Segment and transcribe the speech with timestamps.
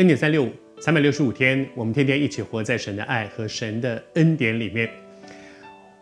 [0.00, 4.88] 恩典三六五，三百六十五天，我们天天一起活在神的爱和神的恩典里面。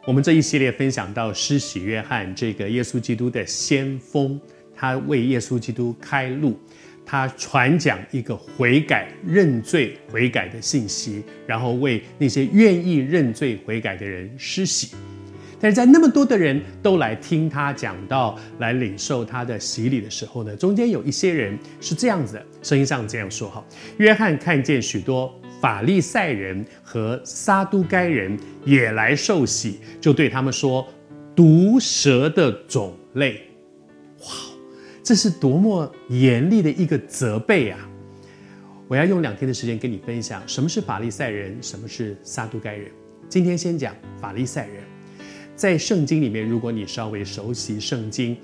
[0.06, 4.40] 我们这一系列分享到施洗约翰这个耶稣基督的先锋，
[4.72, 6.56] 他为耶稣基督开路，
[7.04, 14.95] 他传讲一个悔改、认罪、悔改的信息，然后为那些愿意认罪悔改的人施洗。
[15.60, 23.64] 但是在那么多的人都来听他讲道，来领受他的洗礼的时候呢，中间有一些人是这样子的，声音上这样说哈：
[23.96, 30.86] 约翰看见许多法利赛人和撒都该人也来受洗，就对他们说
[31.34, 33.40] ：“毒蛇的种类！”
[34.22, 34.26] 哇，
[35.02, 37.78] 这是多么严厉的一个责备啊！
[38.86, 42.90] 我要用两天的时间跟你分享什么是法利赛人，什么是撒都该人。
[43.28, 44.98] 今天先讲法利赛人。
[45.59, 48.37] 在圣经里面，如果你稍微熟悉圣经，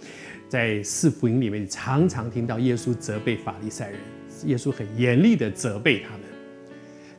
[0.48, 4.00] 在四福音里面，常常听到耶稣责备法利赛人，
[4.46, 6.22] 耶稣很严厉的责备他们。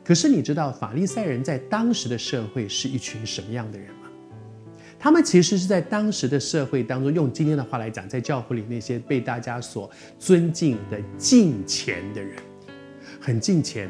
[0.04, 4.10] 可是你知道法利赛人在当时的社会是一群什么样的人吗？
[4.98, 12.36] 他们其实是在当时的社会当中，用今天的话来讲，在教会里那些被大家所尊敬的敬虔的人，
[13.18, 13.88] 很敬虔，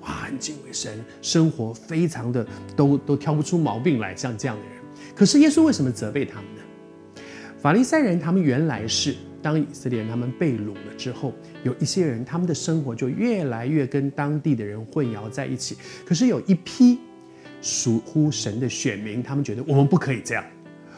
[0.00, 4.72] 哇，很敬畏神，生活非常的都都挑不出毛病来，像这样的人。
[5.18, 7.22] 可是耶稣为什么责备他们呢？
[7.60, 15.76] 法利赛人他们原来是当以色列人他们被掳了之后，有一些人他们的生活就越来越跟当地的人混淆在一起。
[16.06, 17.00] 可是有一批
[17.60, 20.44] 属乎神的选民，他们觉得我们不可以这样，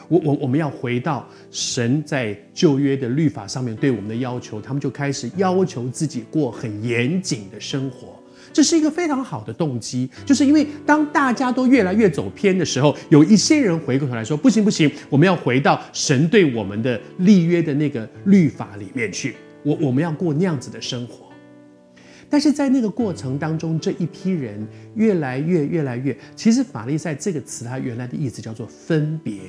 [0.07, 8.20] 我我我们要回到神在旧约的律法上面对我们的要求，他们就开始要求自己过很严谨的生活。
[8.53, 21.27] 这是一个非常好的动机，就是因为当大家都越来越走偏的时候，有一些人回过头来说：“不行不行，我们要回到神对我们的立约的那个律法里面去，我我们要过那样子的生活。”
[22.29, 29.39] 但是在那个过程当中，这一批人越来越越来越，其实“法利赛”这个词它原来的意思叫做分别，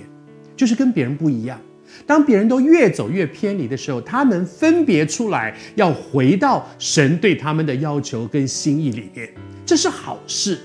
[0.56, 1.61] 就是跟别人不一样。
[2.07, 9.33] 当别人都越走越偏离的时候，他们分别出来要回到神对他们的要求跟心意里面，
[9.65, 10.59] 这是好事。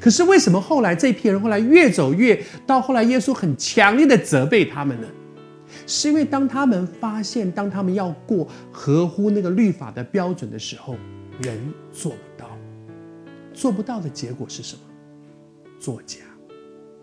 [0.00, 5.06] 可是为什么后来这批人后来越走越到后来，耶稣很强烈的责备他们呢？
[5.86, 10.96] 是因为当他们发现，当他们要过合乎那个律法的标准的时候，
[11.40, 11.58] 人
[11.92, 12.48] 做不到，
[13.52, 14.80] 做不到的结果是什么？
[15.80, 16.18] 作假，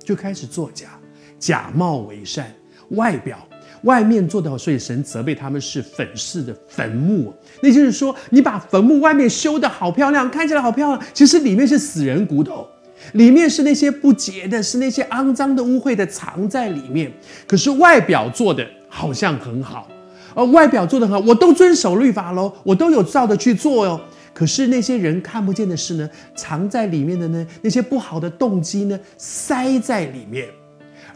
[0.02, 1.00] 就开始作假，
[1.38, 2.54] 假冒为善，
[2.92, 3.46] 外表。
[3.84, 7.34] 外面做得好，所以神责备他们是粉饰的坟墓。
[7.62, 12.68] 那就是说，你把坟墓外面修得好漂亮，看起来好漂亮，其实里面是死人骨头，
[13.14, 17.12] 里面是那些不洁的，是那些肮脏的、污秽的藏在里面。
[17.48, 19.88] 可是外表做的好像很好，
[20.36, 24.00] 而外表做得很好，我都遵守律法喽，我都有照着去做哟。
[24.34, 30.48] 可是那些人看不见的事呢，藏在里面的呢，那些不好的动机呢，塞在里面。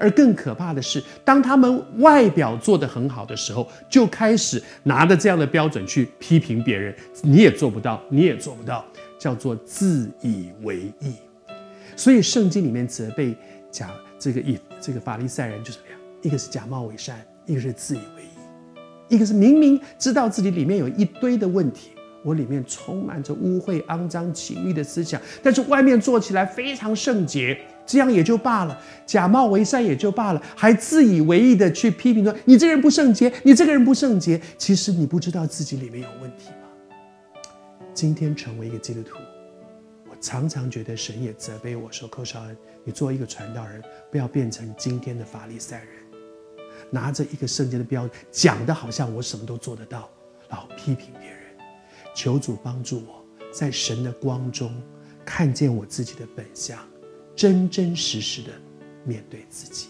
[0.03, 6.93] 而更可怕的是，当他们外表做得很好的时候，就开始拿着这样的标准去批评别人。
[7.21, 8.85] 你也做不到，你也做不到，
[9.17, 11.13] 叫做自以为意。
[11.95, 13.33] 所以圣经里面责备
[13.71, 21.91] 假这个以这个法利赛人就是这样：一个是假冒伪善，一个是自以为意，一个是明明知道自己里面有一堆的问题，
[22.25, 27.57] 我里面充满着污秽、肮脏、情欲的思想，但是外面做起来非常圣洁。
[27.85, 34.41] 这样也就罢了，假冒为善也就罢了，还自以为意的去批评说，你这个人不圣洁，你这个人不圣洁。
[34.57, 37.39] 其实你不知道自己里面有问题吗？
[37.93, 39.17] 今天成为一个基督徒，
[40.09, 45.87] 我常常觉得神也责备我说：“寇绍恩，你做一个传道人，不要变成今天的法利赛人，
[46.89, 50.09] 拿着一个圣洁的标准，讲的好像我什么都做得到，
[50.49, 51.39] 然后批评别人。
[52.15, 54.73] 求主帮助我在神的光中
[55.25, 56.79] 看见我自己的本相。”
[57.35, 58.51] 真真实实的
[59.05, 59.87] 面对自己。